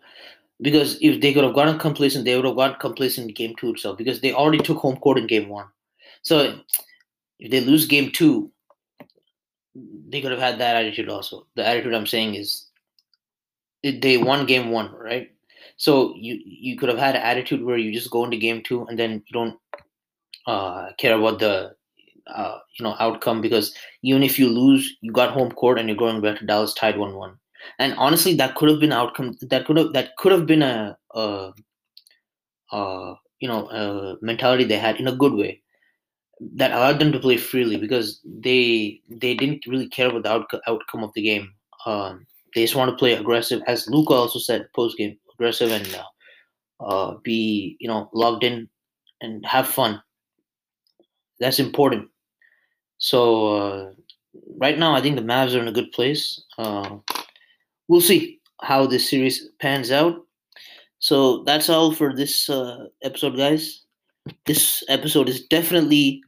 [0.62, 3.70] Because if they could have gotten complacent, they would have gotten complacent in game two
[3.70, 5.66] itself because they already took home court in game one.
[6.22, 6.60] So
[7.38, 8.52] if they lose game two,
[9.74, 11.46] they could have had that attitude also.
[11.56, 12.66] The attitude I'm saying is
[13.82, 15.30] they won game one, right?
[15.76, 18.84] So you you could have had an attitude where you just go into game two
[18.86, 19.58] and then you don't
[20.46, 21.74] uh, care about the
[22.26, 25.96] uh, you know outcome because even if you lose, you got home court and you're
[25.96, 27.36] going back to Dallas tied one one.
[27.78, 29.36] And honestly, that could have been outcome.
[29.42, 31.52] That could have that could have been a, a,
[32.72, 35.62] a you know uh, mentality they had in a good way
[36.54, 40.62] that allowed them to play freely because they they didn't really care about the out-
[40.66, 41.52] outcome of the game.
[41.86, 45.94] Um, they just want to play aggressive, as Luka also said post game, aggressive and
[45.94, 48.68] uh, uh, be you know logged in
[49.20, 50.02] and have fun.
[51.40, 52.08] That's important.
[52.98, 53.92] So uh,
[54.58, 56.42] right now, I think the Mavs are in a good place.
[56.58, 56.98] Uh,
[57.88, 60.26] we'll see how this series pans out.
[60.98, 63.84] So that's all for this uh, episode, guys.
[64.44, 66.22] This episode is definitely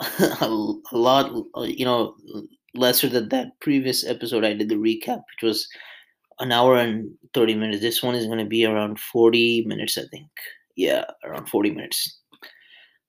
[0.00, 0.46] a,
[0.92, 2.14] a lot, you know,
[2.74, 5.68] lesser than that previous episode I did the recap, which was
[6.38, 7.82] an hour and 30 minutes.
[7.82, 10.28] This one is going to be around 40 minutes, I think.
[10.76, 12.19] Yeah, around 40 minutes.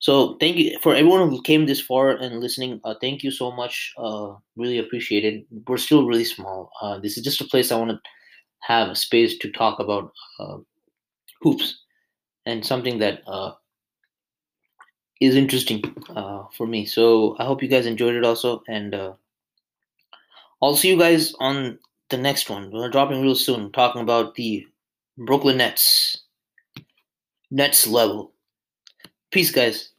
[0.01, 2.81] So thank you for everyone who came this far and listening.
[2.83, 3.93] Uh, thank you so much.
[3.97, 5.45] Uh, really appreciate it.
[5.67, 6.71] We're still really small.
[6.81, 7.99] Uh, this is just a place I want to
[8.61, 10.57] have a space to talk about uh,
[11.43, 11.83] hoops
[12.47, 13.51] and something that uh,
[15.21, 15.83] is interesting
[16.15, 16.87] uh, for me.
[16.87, 18.95] So I hope you guys enjoyed it also, and
[20.63, 21.77] I'll see you guys on
[22.09, 22.71] the next one.
[22.71, 24.65] We're dropping real soon, talking about the
[25.15, 26.23] Brooklyn Nets,
[27.51, 28.33] Nets level.
[29.31, 29.89] Peace, guys.